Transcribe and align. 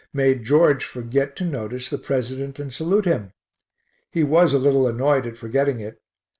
made 0.13 0.43
George 0.43 0.83
forget 0.83 1.35
to 1.35 1.45
notice 1.45 1.87
the 1.91 1.97
President 1.99 2.57
and 2.57 2.73
salute 2.73 3.05
him. 3.05 3.33
He 4.09 4.23
was 4.23 4.51
a 4.51 4.57
little 4.57 4.87
annoyed 4.87 5.27
at 5.27 5.37
forgetting 5.37 5.79
it. 5.79 6.01